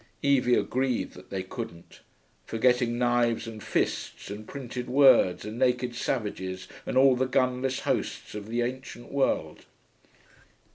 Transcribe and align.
Evie 0.23 0.55
agreed 0.55 1.11
that 1.11 1.29
they 1.29 1.43
couldn't, 1.43 1.99
forgetting 2.47 2.97
knives 2.97 3.45
and 3.47 3.61
fists 3.61 4.31
and 4.31 4.47
printed 4.47 4.87
words 4.89 5.45
and 5.45 5.59
naked 5.59 5.93
savages 5.93 6.67
and 6.87 6.97
all 6.97 7.15
the 7.15 7.27
gunless 7.27 7.81
hosts 7.81 8.33
of 8.33 8.47
the 8.49 8.63
ancient 8.63 9.11
world. 9.11 9.67